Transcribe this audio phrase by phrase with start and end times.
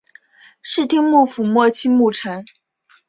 [0.63, 2.43] 室町幕府末期幕臣。